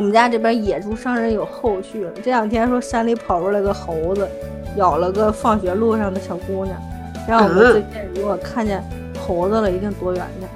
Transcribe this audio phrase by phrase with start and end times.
[0.00, 2.10] 我们家这边野猪伤人有后续了。
[2.24, 4.26] 这两天说山里跑出来个猴子，
[4.76, 6.74] 咬了个放学路上的小姑娘。
[7.28, 8.82] 让我们最近如果看见
[9.26, 10.50] 猴子了，一定躲远点。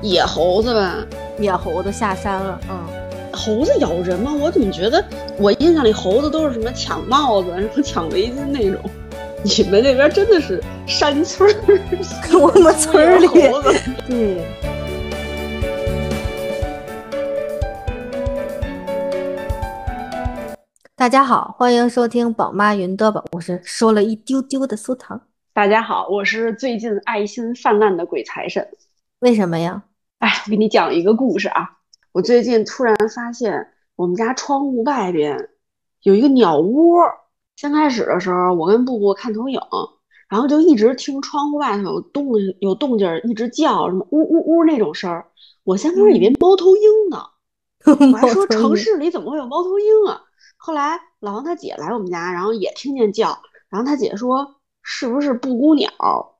[0.00, 0.94] 野猴子吧，
[1.36, 2.58] 野猴子下山了。
[2.70, 2.86] 嗯，
[3.34, 4.32] 猴子咬人吗？
[4.32, 5.04] 我怎么觉得
[5.36, 8.80] 我印象里猴子都是什么抢帽子、什么抢围巾那种。
[9.44, 11.54] 你们那边真的是山村儿，
[12.40, 13.28] 我们村里
[14.08, 14.42] 对。
[20.98, 25.20] 大家好，欢迎收听宝妈云嘚吧，我是说了一丢丢的苏糖。
[25.52, 28.66] 大家好，我是最近爱心泛滥的鬼财神。
[29.18, 29.82] 为什么呀？
[30.20, 31.68] 哎，我给你讲一个故事啊。
[32.12, 35.50] 我最近突然发现我们家窗户外边
[36.00, 37.02] 有一个鸟窝。
[37.56, 39.60] 先开始的时候，我跟布布看投影，
[40.30, 42.26] 然后就一直听窗户外头有动
[42.60, 45.26] 有动静，一直叫什么呜呜呜那种声儿。
[45.62, 47.18] 我先开始以为猫头鹰呢，
[48.14, 50.22] 我还说城市里怎么会有猫头鹰啊？
[50.66, 55.88] 后来老王他姐来我们家，然后也听见叫，然后他姐说是不是布谷鸟？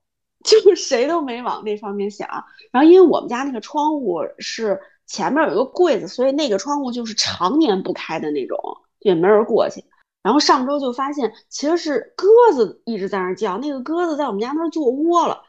[0.44, 2.28] 就谁都没往那方面想。
[2.72, 8.58] 然后因为我们家那个窗户是前面有一个柜子，所以那个窗户就是常年不开的那种，
[8.98, 9.84] 也没人过去。
[10.24, 15.40] 然后上周就发现其实是鸽子一直在那叫，那个鸽子在我们家那儿做窝了，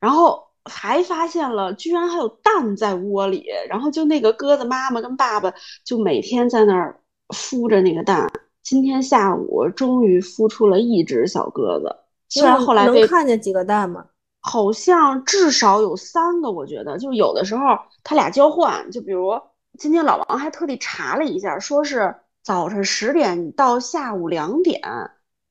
[0.00, 7.00] 然后还发现了居然还有蛋在窝里，然后就那个鸽子妈妈跟爸爸就每天在那儿。
[7.28, 8.30] 孵着那个蛋，
[8.62, 11.96] 今天下午终于孵出了一只小鸽子。
[12.28, 14.04] 虽然后来能看见几个蛋吗？
[14.40, 16.50] 好像至少有三个。
[16.50, 17.62] 我觉得，就有的时候
[18.02, 18.90] 它俩交换。
[18.90, 19.40] 就比如
[19.78, 24.80] 今天老王还特地查了一下，说是早晨十点到下午两点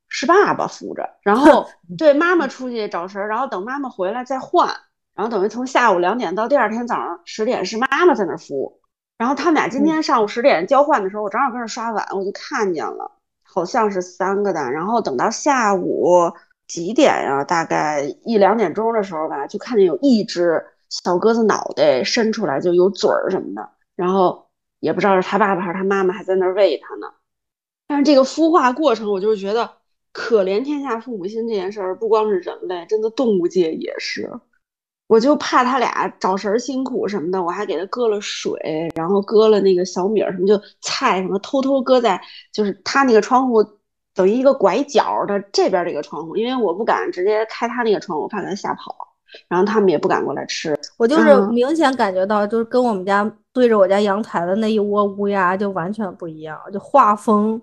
[0.09, 1.65] 是爸爸孵着，然后
[1.97, 4.69] 对妈妈出去找食儿，然后等妈妈回来再换，
[5.15, 8.73] 然后等于从下午两点到第二天早上十点是妈妈在那孵。
[9.23, 13.09] 然后他们俩今天上午十点交换的时候，我正好跟着刷碗，我就看见了，
[13.41, 14.73] 好像是三个蛋。
[14.73, 16.29] 然后等到下午
[16.67, 17.41] 几点呀？
[17.41, 23.69] 大概一两点钟的时候吧，就看见有一只小鸽子脑袋伸出来，就有嘴儿什么的。
[23.95, 24.45] 然后
[24.81, 27.07] 也不知道是他爸爸还是他妈妈还在那儿喂它呢。
[27.87, 29.71] 但是这个孵化过程，我就是觉得
[30.11, 34.29] 可怜天下父母心这件事儿，不光是人类，真的动物界也是。
[35.07, 42.19] 我就怕他俩找食儿辛苦什么的，我还给他搁了水，然后搁了那个小米儿什么，就菜什么，偷偷搁在
[42.51, 43.63] 就是他那个窗户
[44.15, 48.95] 等于一个拐角的这边这个窗户，因为我不敢直接开他那个窗户，怕他吓跑，
[49.47, 50.75] 然后他们也不敢过来吃。
[50.97, 57.61] 我就是明显感觉到，就是跟我们家对着我家阳台的那一窝乌鸦就完全不一样，就画风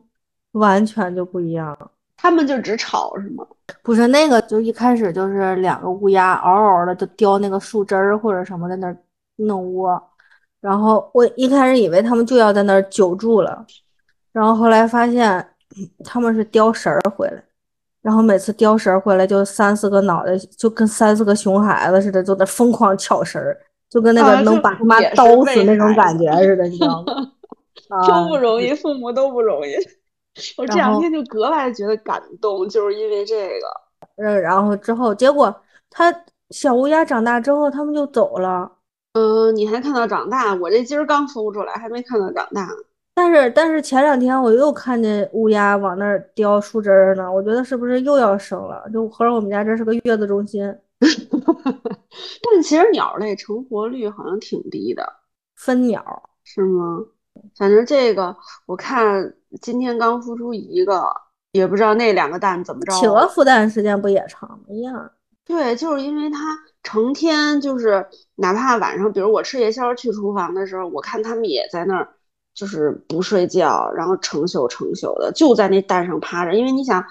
[0.52, 1.76] 完全就不一样。
[2.16, 3.46] 他们就只吵是吗？
[3.82, 8.96] 不是那个，就一开始就是两个乌鸦嗷嗷的就叼那个树枝儿或者什么在那儿
[9.36, 10.00] 弄窝，
[10.60, 13.64] 然后我一开始以为他们就要在那儿久住了，
[14.32, 15.46] 然后后来发现
[16.04, 17.42] 他们是叼食儿回来，
[18.02, 23.56] 然后每次叼食儿回来就三四个脑袋，就跟三四个熊孩子似的，就在疯狂抢食儿，
[23.88, 27.14] 就跟那个能把他妈刀死那种感觉似的，你知道吗？
[28.06, 29.74] 都不容易，父母都不容易。
[30.56, 33.66] 我这两天就格外觉得感动，就是因为这个。
[34.16, 35.54] 嗯，然后之后，结果
[35.90, 36.14] 它
[36.50, 38.70] 小乌鸦长大之后，它们就走了。
[39.14, 40.54] 嗯，你还看到长大？
[40.54, 42.68] 我这今儿刚孵出来，还没看到长大。
[43.14, 47.30] 但是，但是前两天我又看见乌鸦往那儿叼树枝儿呢。
[47.30, 48.88] 我觉得是不是又要生了？
[48.92, 50.62] 就合着我们家这是个月子中心。
[51.00, 55.04] 但其实鸟类成活率好像挺低的。
[55.56, 56.98] 分鸟是吗？
[57.56, 58.36] 反正这个
[58.66, 61.04] 我看今天刚孵出一个，
[61.52, 62.92] 也不知道那两个蛋怎么着。
[62.92, 64.58] 企鹅孵蛋时间不也长吗？
[64.68, 65.10] 一样。
[65.44, 66.38] 对，就是因为它
[66.84, 68.06] 成天就是，
[68.36, 72.08] 哪怕晚上，比如我吃夜宵去厨房的时候，我看他们也在那儿，
[72.54, 76.54] 就是不睡觉，然后成宿成宿的就在那蛋上趴着。
[76.54, 77.04] 因为你想，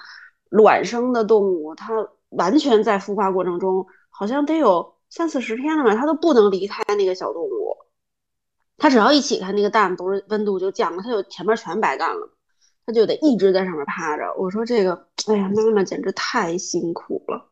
[0.48, 1.92] 卵生的动物，它
[2.30, 7.76] 完全在孵化过程中，好像得有三四十天了吧，它都不能离开那个小动物。
[8.80, 12.30] 它只要一起开那个蛋，不是温度就降了，他就前面全白干了，
[12.86, 14.24] 他就得一直在上面趴着。
[14.38, 17.50] 我说这个，哎呀，妈妈简直太辛苦了，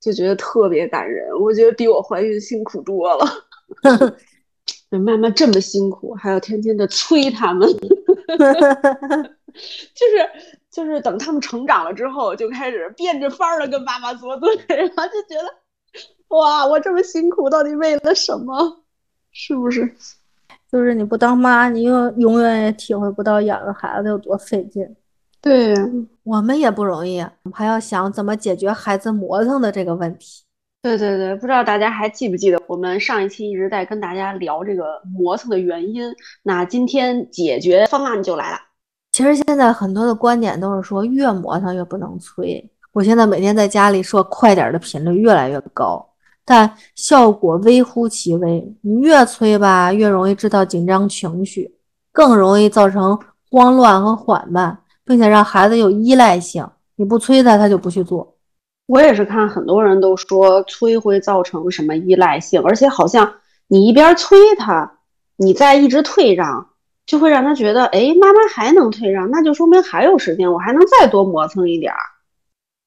[0.00, 1.38] 就觉得特别感人。
[1.38, 3.26] 我觉得比我怀孕辛苦多了。
[4.98, 7.82] 妈妈这么辛苦，还要天天的催他们， 就
[10.06, 10.30] 是
[10.70, 15.54] 就是等他们成长了之后，就开始变着法儿的跟妈妈作对， 然后就觉得，
[16.28, 18.84] 哇，我这么辛苦，到底为了什么？
[19.30, 19.94] 是不是？
[20.74, 24.84] 就是你不当妈，你又永远也体会不到养个孩子有多费劲。
[25.40, 25.72] 对
[26.24, 30.42] 我们也不容易，还要想怎么解决孩子磨蹭的这个问题。
[30.82, 36.12] 对对对，不知道大家还记不记得，我们上一期一直在跟大家聊这个磨蹭的原因，
[36.42, 38.58] 那今天解决方案就来了。
[39.12, 42.68] 其实现在很多的观点都是说，越磨蹭越不能催。
[42.92, 46.04] 我现在每天在家里说快点的频率越来越高，
[46.44, 48.74] 但效果微乎其微。
[48.82, 51.74] 你越催吧，越容易制造紧张情绪，
[52.12, 53.18] 更容易造成
[53.50, 56.66] 慌乱和缓慢，并且让孩子有依赖性。
[56.96, 58.36] 你不催他，他就不去做。
[58.86, 63.32] 我也是看很多人都说催会造成什么依赖性，而且好像
[63.66, 64.98] 你一边催他，
[65.36, 66.66] 你再一直退让，
[67.06, 71.98] 就会让他觉得，哎，妈妈还能退让，那就说明还有时间，我还能再多磨蹭一点儿。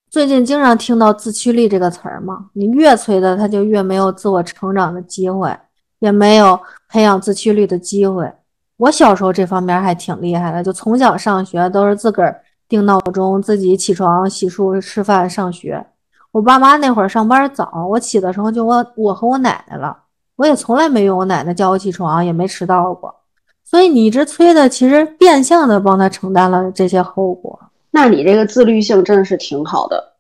[0.10, 5.56] 最近经常听到自驱力这个词儿嘛，你越催他，他就越没有自我成长的机会，
[6.00, 6.60] 也没有
[6.90, 8.32] 培养自驱力的机会。
[8.78, 12.42] 我小时候这方面还挺厉害的，就从小上学都是自个儿。
[12.70, 15.88] 定闹钟，自己起床、洗漱、吃饭、上学。
[16.34, 19.98] 我爸妈那会儿上班早，我起的时候就我我和我奶奶了。
[20.36, 23.16] 我也从来没用我奶奶叫我起床，也没迟到过。
[23.64, 27.58] 所以你一直催的，其实变相的帮他承担了这些后果。
[27.92, 30.14] 那你这个自律性真的是挺好的。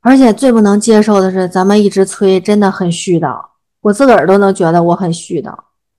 [0.00, 3.38] 而且最不能接受的是，咱们一直催，真的很絮叨。
[3.82, 5.54] 我自个儿都能觉得我很絮叨。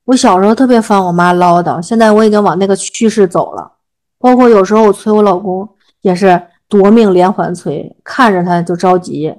[0.06, 3.72] 我小时候特别烦我妈唠叨，现在我已经往那个趋势走了。
[4.20, 5.68] 包括有时候我催我老公。
[6.02, 9.32] 也是夺命连环催，看着他就着急，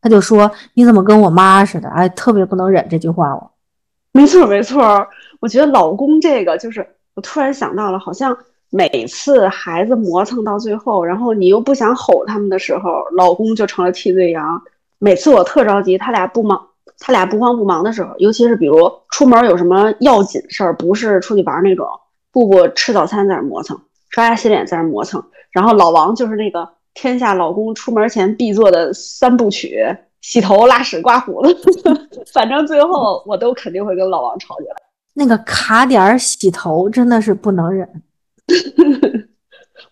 [0.00, 3.34] 他就说：“你怎么跟我妈似的？”哎，特别不能忍这句话。
[3.34, 3.50] 我，
[4.12, 5.06] 没错没错，
[5.40, 8.34] 我觉得老公这个就是，我突然想到了，好像
[8.70, 14.60] 每次孩子磨蹭到最后，然后你又不想吼他们的时候，老公就成了替罪羊。
[14.98, 16.60] 每次我特着急，他俩不忙，
[16.98, 21.86] 他俩不慌不忙的时候，尤其是比如出门有什么要紧事儿，不是出去玩那种，
[22.32, 23.78] 布布吃早餐在那磨蹭，
[24.10, 25.22] 刷牙洗脸在那磨蹭。
[25.50, 29.86] 然后老王就是那个天下老公出门前必做的三部曲：
[30.20, 31.56] 洗头、拉屎、刮胡子。
[32.32, 34.76] 反正最后我都肯定会跟老王吵起来。
[35.14, 37.88] 那个卡点儿洗头真的是不能忍。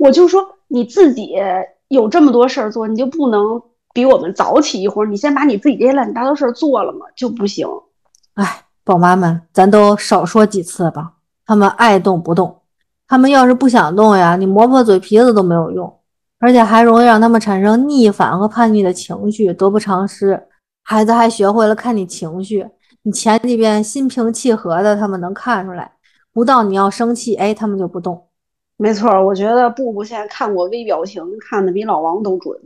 [0.04, 1.34] 我就说你自己
[1.88, 3.62] 有这么多事儿做，你就不能
[3.94, 5.06] 比我们早起一会儿？
[5.06, 7.66] 你先把你自己这些乱七八糟事儿做了嘛，就不行。
[8.34, 11.14] 哎，宝妈们，咱都少说几次吧。
[11.46, 12.54] 他们爱动不动。
[13.08, 15.90] 他们要是不想动呀，你磨破嘴皮子都没有用，
[16.38, 20.48] 而且还容易让他们产生逆反和叛逆的情绪，得不偿失。
[20.82, 22.66] 孩子还学会了看你情绪，
[23.04, 25.92] 你前几遍心平气和的，他们能看出来；
[26.34, 28.23] 不到你要生气，哎，他们就不动。
[28.76, 32.58] 没错，我觉得布布现在看我微表情，看的比老王都准。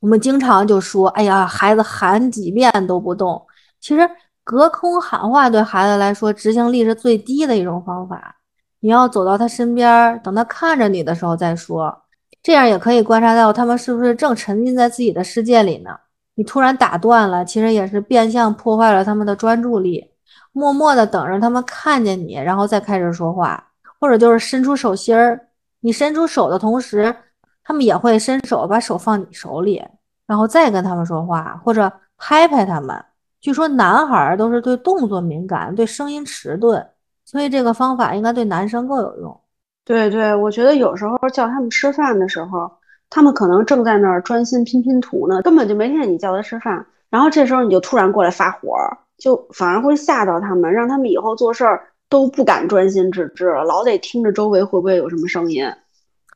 [0.00, 3.44] 我们经常就说，哎呀，孩子喊几遍都不动。
[3.80, 4.08] 其实
[4.44, 8.36] 隔空喊话对孩子来说，执行力是最低的一种方法。
[8.80, 12.02] 你要走到他身边，等他看着你的时候再说，
[12.40, 15.90] 这样也可以观察到他们是不是正沉浸在自己的世界里呢？
[16.36, 20.12] 你突然打断了，其实也是变相破坏了他们的专注力。
[20.52, 23.62] 默默的等着他们看见你，然后再开始说话，
[23.98, 25.47] 或者就是伸出手心儿。
[25.80, 27.14] 你伸出手的同时，
[27.62, 29.84] 他们也会伸手把手放你手里，
[30.26, 33.04] 然后再跟他们说话，或者拍拍他们。
[33.40, 36.84] 据说男孩儿都是对动作敏感，对声音迟钝。
[37.24, 39.40] 所以这个方法应该对男生更有用。
[39.84, 42.70] 对对，我觉得有时候叫他们吃饭的时候，
[43.10, 46.84] 他们可能正在那儿专心拼拼图呢，根本就没听见你叫他吃饭。
[47.10, 48.76] 然后这时候你就突然过来发火，
[49.18, 55.64] 就反而会吓到他们，让他们以后做事儿都不敢专心致志了，老得听着周围会不会有什么声音。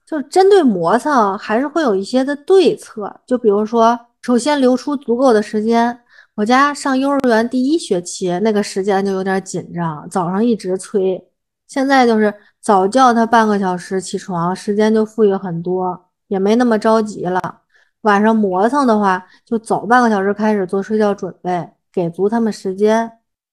[0.04, 3.20] 就针对磨蹭，还是会有一些的对策。
[3.26, 5.98] 就比如说，首先留出足够的时间。
[6.34, 11.22] 我家上幼儿园第一学期，那个时间就有点紧张，早上一直催。
[11.68, 17.60] 现在就是早叫他半个小时起床，时间就富裕很多，也没那么着急了。
[18.02, 23.10] 晚上磨蹭的话，就早半个小时开始做睡觉准备，给足他们时间。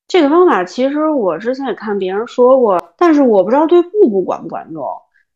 [0.09, 4.83] 这个方法其实我之前也看别人说过，但是我不知道对布布管不管用，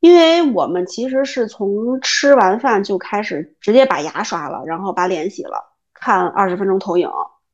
[0.01, 5.63] 因为我们其实是从吃完饭就开始直接把牙刷了，然后把脸洗了，
[5.94, 7.10] 看二十分钟投影。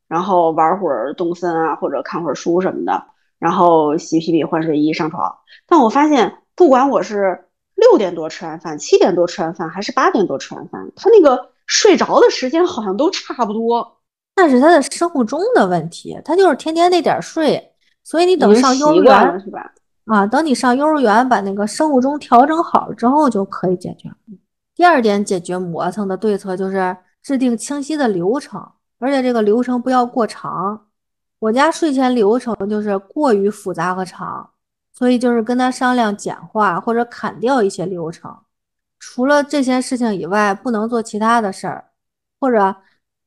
[0.08, 3.04] 然后玩会儿动森啊，或者看会儿书什么的，
[3.38, 5.38] 然后洗屁屁换睡衣上床。
[5.68, 7.46] 但我发现，不管我是
[7.76, 13.99] 六点多吃完饭、七点多吃完饭，还是八点多吃完饭，他那个睡着的时间好像都差不多。
[14.40, 17.72] 那是他的生物钟的问题，他就是天天那点睡。
[18.04, 19.72] 所以你等上幼儿园是吧？
[20.06, 24.10] 啊，等你上幼儿园把那个生物钟调整好了之后，就可以解决。
[24.74, 28.66] 第二点解决磨蹭的对策就是制定清晰的流程。
[28.98, 30.88] 而且这个流程不要过长，
[31.40, 34.50] 我家睡前流程就是过于复杂和长，
[34.94, 38.36] 所以就是跟他商量简化或者砍掉一些流程。
[39.00, 41.86] 除了这些事情以外，不能做其他的事儿，
[42.40, 42.76] 或者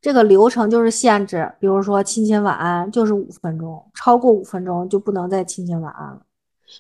[0.03, 6.21] 这个流程就是限制，比如说亲亲晚安就是五分钟，超过五分钟就不能再亲亲晚安了。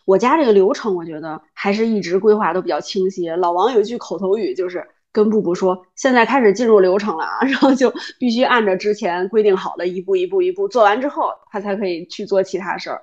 [0.05, 3.29] 我家这个流程，我觉得还是一直规划都比较清晰。
[3.29, 13.00] 老王有一句口头语，就是跟布布说：“现在开始进入流程了啊！” 然后就必须按照之前规定好的一步一步一步做完之后，他才可以去做其他事儿。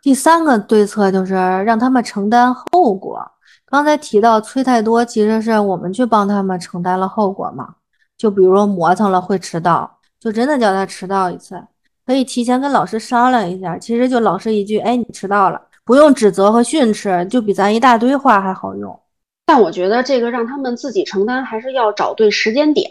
[0.00, 3.20] 第三个对策就是让他们承担后果。
[3.66, 7.74] 刚才提到催太多，其实是我们去帮他们承担了后果嘛？
[8.18, 11.62] 就比如磨蹭了会迟到，就真的叫他迟到一次，
[12.04, 13.78] 可以提前跟老师商量一下。
[13.78, 19.00] 其实就老师一句：“哎，你迟到了。”不用指责和训斥，就比咱一大堆话还好用。
[19.46, 22.86] 但我觉得这个让他们自己承担，还是要找对时间点。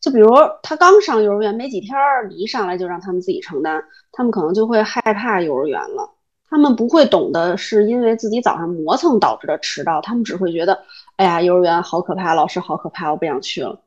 [0.00, 0.30] 就比如
[0.62, 1.94] 他刚上幼儿园没几天，
[2.30, 6.08] 你一上来就让他们自己承担，他们可能就会害怕幼儿园了。
[6.48, 10.82] 他们不会懂得是因为自己早上磨蹭导致的迟到，他们只会觉得，
[11.16, 13.78] 哎呀，幼儿园好可怕，老师好可怕，我不想去了。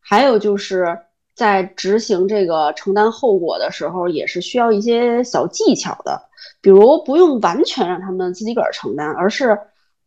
[0.00, 0.98] 还有就是
[1.34, 6.20] 在执行这个承担后果的时候，也是需要一些小技巧的。
[6.62, 9.58] 比如不用完全让他们自己个儿承担，而是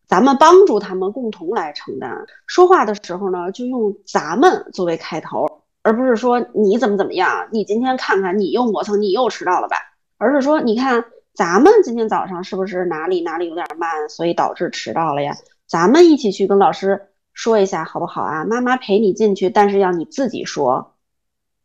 [0.05, 2.25] 咱们帮助他们共同来承担。
[2.45, 5.47] 说话的时候呢，就用“咱们”作为开头，
[5.81, 9.77] 而不是说你怎么怎么样，你今天看看你又磨蹭，你又迟到了吧？
[10.17, 15.35] 而是说，你看咱们今天早上是不是哪里哪里有点慢，所以导致迟到了呀？
[15.67, 18.45] 咱们一起去跟老师说一下好不好啊？
[18.45, 20.93] 妈妈陪你进去，但是要你自己说。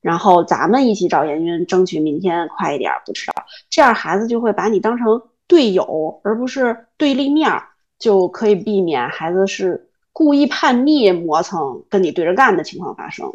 [0.00, 7.50] 然后咱们一起找严云，争取明天快一点不迟到，这样孩子就会把你当成队友，而不是对立面，
[7.98, 13.30] 就可以避免孩子是故意叛逆、磨蹭跟你对着干的情况发生。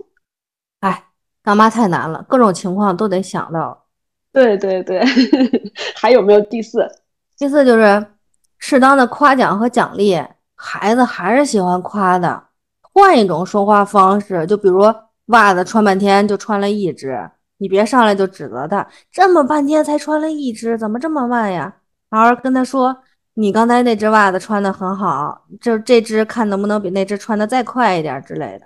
[0.79, 1.03] 哎，
[1.43, 3.85] 当妈太难了，各种情况都得想到。
[4.31, 5.03] 对对对，
[5.95, 6.89] 还有没有第四？
[7.37, 8.05] 第四就是
[8.57, 10.17] 适当的夸奖和奖励，
[10.63, 12.43] 孩子还是喜欢夸的，
[12.81, 14.83] 换一种说话方式，就比如。
[15.27, 17.17] 袜子穿半天就穿了一只，
[17.57, 21.73] 你别上来就指责他，这么半天才穿了一只，怎么这么慢呀？
[22.11, 22.93] 好好跟他说，
[23.35, 28.65] 你刚才那只袜子穿的很好，就这只看能不能比那只穿的再快一点之类的，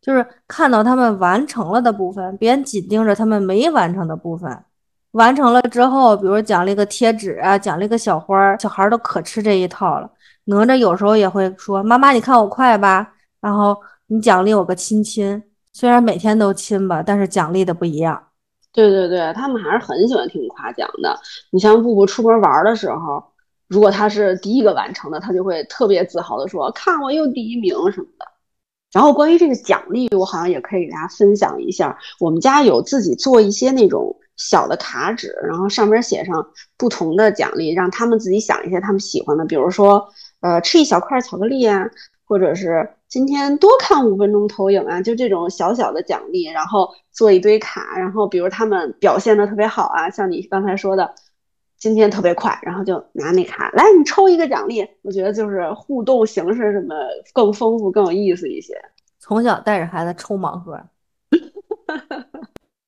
[0.00, 4.64] 就是看到他们完成了的部分，别紧盯着他们没完成的部分。
[5.12, 10.10] 完成了之后，比如奖励个贴纸啊，奖励个小花儿，小孩都可吃这一套了。
[10.48, 13.76] 哪吒有时候也会说：“妈妈，你看我快吧？”然后
[14.06, 15.42] 你奖励我个亲亲。
[15.72, 18.20] 虽然每天都亲吧，但是奖励的不一样。
[18.72, 21.18] 对对对，他们还是很喜欢听夸奖的。
[21.50, 23.22] 你像布布出门玩的时候，
[23.68, 28.26] 如果他是第一个完成的，他就会特别自豪的说：“看我又第一名什么的。”
[28.90, 31.96] 然后关于这个奖励，我好像也可以给大家分享一下。
[32.18, 40.08] 我们家有自己做一些那种小的卡纸，然后上面写上不同的奖励，让他们自己想一些他们喜欢的，比如说，
[40.40, 41.88] 呃，吃一小块巧克力啊，
[42.24, 42.90] 或者是。
[43.08, 51.14] 今天多看五分钟投影啊，就这种小小的奖励，然后做一堆卡，然后比如他们表现的特别好啊，像你刚才说的，
[51.78, 54.86] 今天特别快，然后就拿那卡来，你抽一个奖励。
[55.00, 56.94] 我觉得就是互动形式什么
[57.32, 58.74] 更丰富、更有意思一些。
[59.18, 60.78] 从小带着孩子抽盲盒，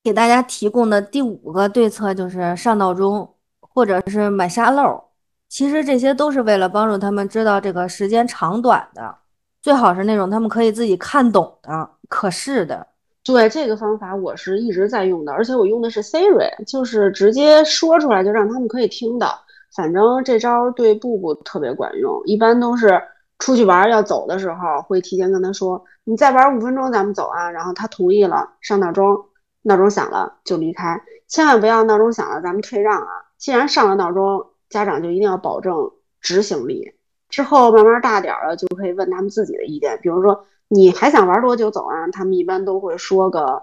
[0.04, 5.02] 给大家提供的第五个对策就是上闹钟，或者是买沙漏。
[5.50, 9.14] 其实这些都是为了帮助他们知道这个时间长短的。
[9.60, 12.86] 最好是那种他们可以自己看懂的、可视的。
[13.22, 19.38] 对这个方法，我是一直在用的，而且我用的是 Siri，就是直接说出来就让他们可以听到。
[19.76, 23.02] 反正这招对布布特别管用，一般都是
[23.38, 29.26] 出去玩要走的时候，会提前跟他说：“你再玩五分钟，咱们走啊。”然后他同意了，上闹钟，
[29.62, 33.08] 闹钟响了就离开，千万不要闹钟响了咱们退让啊！
[33.36, 35.90] 既然上了闹钟，家长就一定要保证
[36.22, 36.94] 执行力。
[37.28, 39.98] 之后慢慢大点了，就可以问他们自己的意见。
[40.02, 42.08] 比如说，你还想玩多久走啊？
[42.12, 43.62] 他们一般都会说个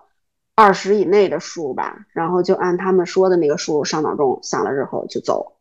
[0.55, 5.53] 二十以内的数吧，然后就按他们说的那个数上闹钟，响了之后就走。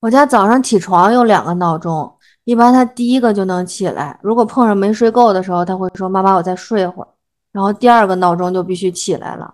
[0.00, 2.10] 我家早上起床有两个闹钟，
[2.44, 4.18] 一般他第一个就能起来。
[4.22, 7.08] 如果碰上没睡够的时候，他会说：“妈妈，我再睡会儿。”
[7.52, 9.52] 然后第二个闹钟就必须起来了。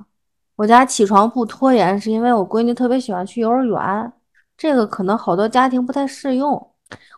[0.54, 4.12] 我家起床不拖延，是因为我闺女特别喜欢去幼儿园，
[4.56, 6.70] 这个可能好多家庭不太适用。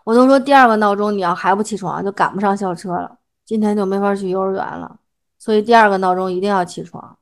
[0.04, 4.98] 我都说第二个闹钟你要还不起床，就赶不上校车了，今天就没法去幼儿园了。
[5.38, 7.16] 所以第二个闹钟一定要起床。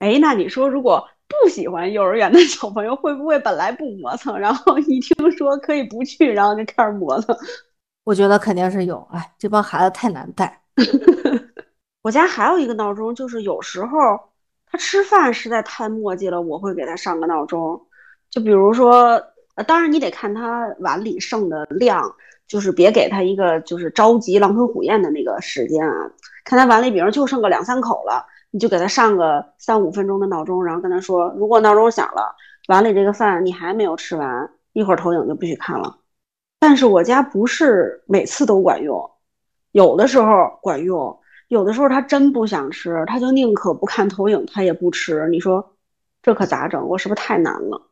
[0.00, 7.36] 哎，那你说如果不喜欢幼儿园的小朋友，会不会本来不磨蹭，然后一听说可以不去，然后就开始磨蹭？
[8.04, 9.06] 我觉得肯定是有。
[9.12, 10.60] 哎，这帮孩子太难带。
[12.02, 13.98] 我家还有一个闹钟，就是有时候
[14.66, 17.80] 他吃饭实在太磨叽了，我会给他上个闹钟。
[18.28, 19.22] 就比如说。
[19.54, 22.14] 呃，当然你得看他碗里剩的量，
[22.46, 26.10] 就是别给他一个就是着急狼吞虎咽的那个时间啊。
[26.44, 32.34] 看他碗里，比如就剩个两三口了，你就给他上个三五分钟的闹钟，然后跟他说，如果闹钟响了，
[32.68, 35.98] 碗里这个饭你还没有吃完，一会儿投影就不许看了。
[36.58, 39.10] 但是我家不是每次都管用，
[39.72, 45.28] 有的时候管用，有的时候他真不想吃，他就宁可不看投影，他也不吃。
[45.28, 45.74] 你说
[46.22, 46.88] 这可咋整？
[46.88, 47.82] 我是不是太难了？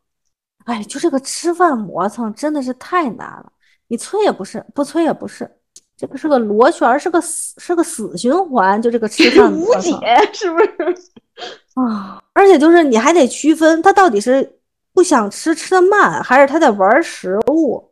[0.65, 3.51] 哎，就这个吃饭磨蹭真的是太难了，
[3.87, 5.49] 你催也不是，不催也不是，
[5.97, 8.81] 这个是个螺旋，是个死，是个死循环。
[8.81, 9.95] 就这个吃饭无解，
[10.33, 10.95] 是不是？
[11.75, 14.59] 啊，而且就是你还得区分他到底是
[14.93, 17.91] 不想吃，吃的慢，还是他在玩食物。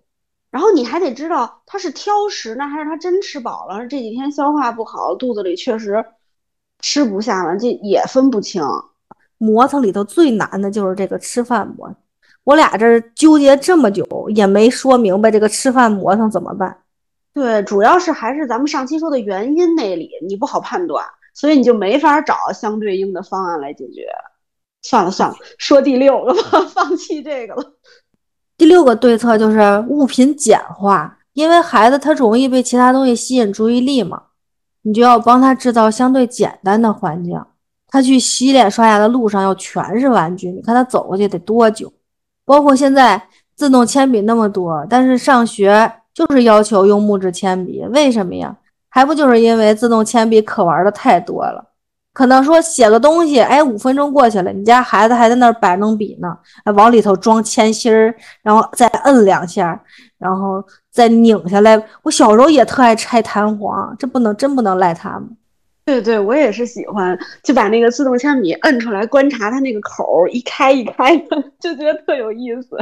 [0.51, 3.85] 然后你还得知道他是挑食呢，还是他真吃饱了？
[3.87, 6.03] 这几天消化不好，肚子里确实
[6.79, 8.63] 吃不下了，这也分不清。
[9.37, 11.95] 磨蹭里头最难的就是这个吃饭磨。
[12.49, 14.03] 我俩这纠结这么久，
[14.33, 16.75] 也没说明白这个吃饭磨蹭怎么办。
[17.31, 24.07] 对，主要是还是咱们上期说的原因那里你不好判断，所以你就没法找相对应的方案来解决。
[24.81, 27.63] 算了算了，说第六个吧， 放弃这个了。
[28.57, 34.23] 第六个对策就是物品简化，因为孩子他容易被其他东西吸引注意力嘛，
[34.81, 37.39] 你就要帮他制造相对简单的环境。
[37.87, 41.93] 他去洗脸刷牙的路上要全是玩具，你看他走过去得多久？
[42.49, 43.21] 包括现在
[43.55, 48.55] 自动铅笔那么多，但是上学就是要求用木质铅笔，为什么呀？
[48.89, 51.63] 还不就是因为自动铅笔可玩的太多了。
[52.11, 56.35] 可能说写个东西，哎，五分钟过去了，你家孩子还在那儿摆弄笔呢，
[56.73, 59.79] 往里头装铅芯儿，然后再摁两下，
[60.17, 61.79] 然后再拧下来。
[62.01, 65.29] 我小时候也特爱拆弹簧，这不能真不能赖他们。
[65.89, 72.77] 对对，我也是喜欢，就把那个自动铅笔摁出来，观察它那个口一开一开的， 就觉得特有意思。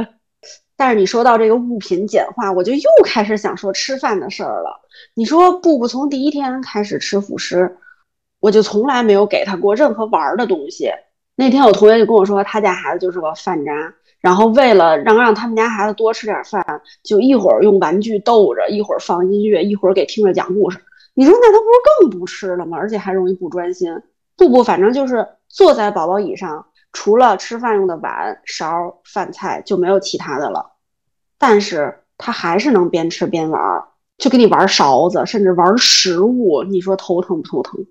[0.76, 4.80] 但是你说到这个物品简化，我就又开始想说吃饭的事儿了。
[5.14, 7.76] 你说布布从第一天开始吃辅食。
[8.40, 10.88] 我就从来没有给他过任何玩的东西。
[11.34, 13.72] 那天我同学就跟我说，他家孩子就是个饭渣，
[14.20, 16.64] 然后为了让让他们家孩子多吃点饭，
[17.02, 20.78] 就一会儿用玩具逗着，一会儿放音乐，一会儿给听着讲故事。
[21.18, 22.78] 你说那他不是更不吃了吗？
[22.78, 23.92] 而且还容易不专心。
[24.36, 30.74] 布布反正就是坐在宝宝椅上，除了吃饭用的碗、勺、饭菜就没有其他的了。
[31.36, 33.60] 但是他还是能边吃边玩，
[34.16, 36.62] 就跟你玩勺子，甚至玩食物。
[36.62, 37.84] 你说头疼不头疼？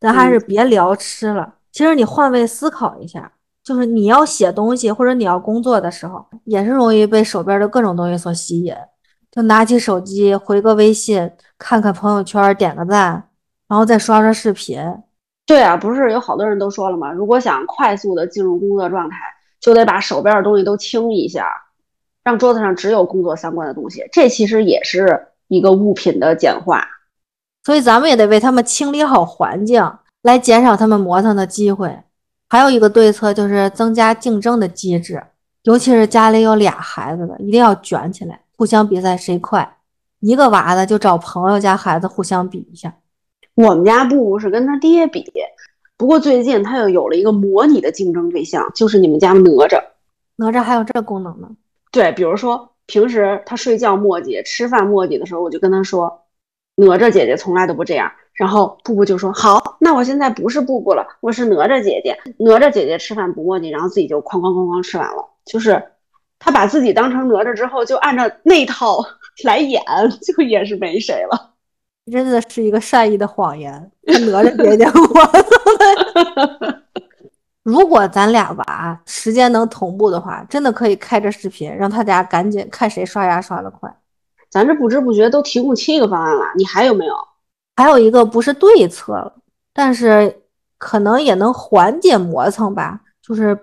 [0.00, 1.54] 咱还是别聊吃了。
[1.70, 3.30] 其实你换位思考一下，
[3.62, 8.74] 就是你要写东西或者你要工作的时候，也是容易被手边的各种东西所吸引。
[9.34, 13.30] 就拿起手机回个微信，看看朋友圈，点个赞，
[13.66, 14.78] 然后再刷刷视频。
[15.44, 17.10] 对啊，不是有好多人都说了吗？
[17.10, 19.16] 如果想快速的进入工作状态，
[19.60, 21.48] 就得把手边的东西都清一下，
[22.22, 24.08] 让桌子上只有工作相关的东西。
[24.12, 26.86] 这其实也是一个物品的简化。
[27.64, 29.82] 所以咱们也得为他们清理好环境，
[30.22, 32.04] 来减少他们磨蹭的机会。
[32.48, 35.20] 还有一个对策就是增加竞争的机制，
[35.64, 39.76] 尤其是家里有俩孩子的，一定要卷起来，互相比赛谁快。
[40.20, 42.94] 一个娃的就找朋友家孩子互相比一下。
[43.54, 45.30] 我们家布布是跟他爹比，
[45.96, 49.82] 不过最近他又有了一个模拟的竞争对象，就是你们家哪吒。
[50.36, 51.48] 哪吒还有这功能呢？
[51.92, 56.20] 对，比如说平时他睡觉磨叽、吃饭磨叽的时候，我就跟他说。
[56.76, 62.18] 哪吒姐姐从来都不这样，然后布布就说：“好，那我现在不是布布了，我是哪吒姐姐。
[62.36, 65.24] 哪吒姐姐吃饭不磨叽，然后自己就哐哐哐哐吃完了。
[65.44, 65.80] 就是
[66.44, 68.98] 他把自己当成哪吒之后，就按照那套
[69.44, 69.82] 来演，
[70.20, 71.52] 就也是没谁了。
[72.12, 73.90] 真的是一个善意的谎言。
[74.02, 76.74] 哪吒姐姐，我
[77.64, 83.90] 如果咱俩吧时间能同步的话，真的可以开着视频，让他家赶紧看谁刷牙刷的快。”
[84.50, 87.14] 咱这不知不觉都提供七个方案了，你还有没有？
[87.76, 89.32] 还有一个不是对策，
[89.72, 90.42] 但是
[90.76, 93.58] 可能也能缓解磨蹭吧，就是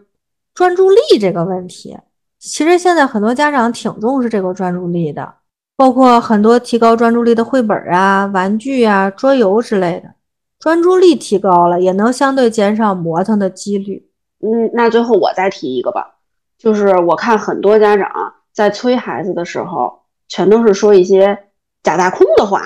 [0.55, 1.95] 专注力这个问题。
[2.41, 5.31] 其实现在很多家长挺重视这个专注力的，
[5.77, 10.11] 包括很多提高专注力的绘本啊、玩具啊、桌游之类的。
[10.59, 14.09] 专注力提高了，也能相对减少磨蹭的几率。
[14.39, 16.15] 嗯，那最后我再提一个吧，
[16.57, 18.09] 就是我看很多家长
[18.51, 20.01] 在催孩子的时候。
[20.33, 21.37] 全都是说一些
[21.83, 22.61] 假大空的话，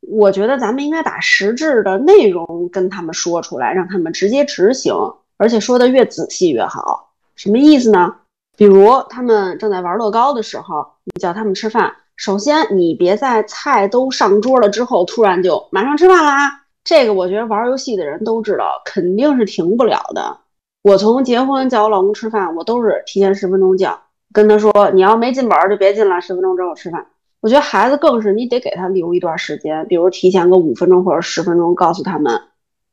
[0.00, 4.92] 我觉得咱们应该把实质的内容跟他们说出来，让他们直接执行，
[5.36, 7.12] 而且说的越仔细越好。
[7.36, 8.16] 什么意思呢？
[8.56, 16.62] 比如他们正在玩乐高的时候，你叫他们吃饭，首先你别在菜都上桌了之后突然就马上吃饭啦。
[16.84, 20.38] 这个我觉得玩游戏的人都知道，肯定是停不了的。
[20.82, 23.98] 我从结婚叫我老公吃饭，我都是提前十分钟叫。
[24.32, 27.06] 跟他说，你要没进饱就别进了，十分钟之后吃饭。
[27.40, 32.40] 我觉得孩子更是，你得给他留一段时间，比如提前个五分钟或者十分钟，告诉他们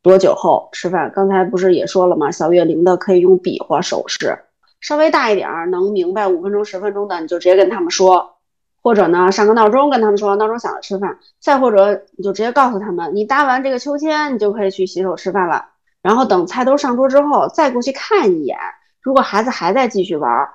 [0.01, 1.11] 多久后吃饭？
[1.13, 2.31] 刚才不是也说了吗？
[2.31, 4.37] 小月龄的可以用比划手势，
[4.81, 8.37] 稍微大一点儿能明白五分钟、十分钟的，你就直接跟他们说，
[8.81, 11.19] 或者呢上个闹钟跟他们说，闹钟响了吃饭。
[11.39, 15.69] 再或者你就直接告诉他们，你搭完这个秋千，你就可以去洗手吃饭了。
[16.01, 18.57] 然后等菜都上桌之后，再过去看一眼。
[19.01, 20.49] 如果孩子还在继续玩，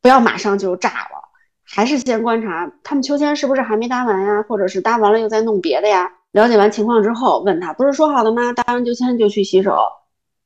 [0.00, 1.28] 不要马上就炸了，
[1.64, 6.12] 还是先观察他们秋千是不是还没搭完呀，或者是搭完了又在弄别的呀。
[6.30, 8.52] 了解完情况之后，问他不是说好的吗？
[8.52, 9.76] 搭完秋千就去洗手，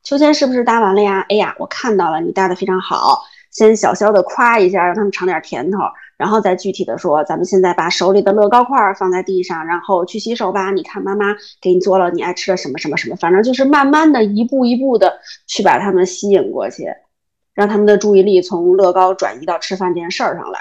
[0.02, 1.24] 秋千是不是搭完了呀？
[1.28, 3.22] 哎呀，我看到了，你搭的非常好。
[3.50, 5.78] 先小小的夸一下，让他们尝点甜头，
[6.16, 10.70] 然后再具体的说，咱们现在把手里的乐高块放在地上，然后去洗手吧。
[10.70, 16.84] 你看妈妈给你做了你爱吃的什么什么什么，反正就是慢慢的一步一步的去把他们吸引过去，
[17.52, 20.60] 让他们的注意力从乐高转移到吃饭这件事儿上来。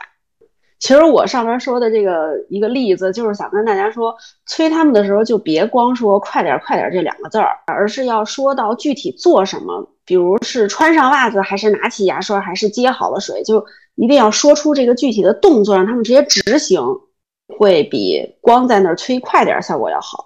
[0.79, 4.15] 其实我上面说的这个一个例子，就是想跟大家说，
[4.45, 9.85] 催他们的时候就别光说“快点，快点”这两个字儿，而是要说到具体做什么。
[10.05, 13.63] 比如是穿上袜子，还是拿起牙刷，还是接好了水，就
[13.95, 16.81] 一定要说出这个具体的动作，让他们直接执行，
[17.57, 20.25] 会比光在那儿催快点效果要好。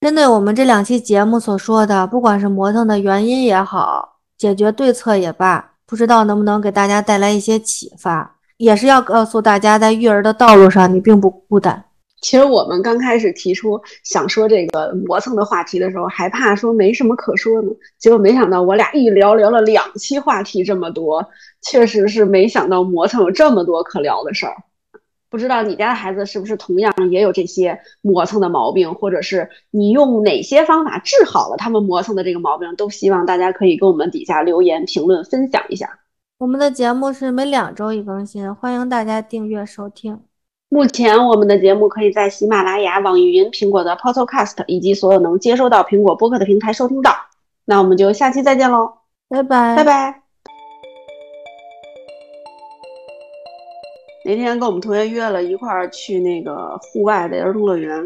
[0.00, 8.33] 针对我们这两期节目所说的，不管是磨蹭的原因也好，解决对策也罢，不知道能不能给大家带来一些启发。
[8.56, 11.84] 也是要告诉大家，在育儿的道路上，你并不孤单。
[12.20, 17.68] 其实我们刚开始提出想说这个磨蹭的话题的时候，还怕说没什么可说呢。
[17.98, 21.28] 结果没想到，我俩一聊聊了两期话题这么多，
[21.60, 24.54] 确实是没想到磨蹭有这么多可聊的事儿。
[25.28, 32.74] 不知道你家的孩子是不是同样也有这些磨蹭的毛病，或者是你用哪些方法治好了他们磨蹭的这个毛病？
[32.76, 35.98] 都希望大家可以跟我们底下留言评论分享一下。
[36.38, 40.20] 我们的节目是每两周一更新，欢迎大家订阅收听。
[40.68, 47.14] 目前我们的节目可以在喜马拉雅、网易云、苹果的 Podcast 以及所有能接收到苹果播客的平台收听到。
[47.64, 48.92] 那我们就下期再见喽，
[49.28, 50.22] 拜拜，拜拜。
[54.24, 58.04] 那天跟我们同学约了一块儿去那个户外的儿童乐园，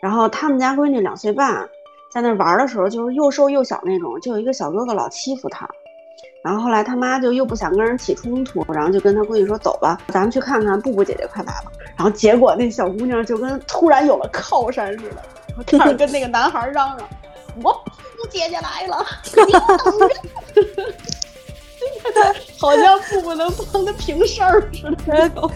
[0.00, 1.68] 然后他们家闺女两岁半，
[2.12, 5.68] 在那玩的时候就是又瘦又小那种，就有一个小哥哥老欺负她。
[6.44, 17.08] 然后后来他妈就又不想跟人起冲突，然后就跟他闺女说：“走吧，咱们去看看布布姐姐快来了。”然后结果那小姑娘就跟突然有了靠山似的，然后开始跟那个男孩嚷嚷
[17.64, 19.02] ：“我布布姐姐来了，
[19.46, 20.10] 你等着！”
[22.60, 24.82] 好像布布能帮他平事儿似
[25.30, 25.50] 的。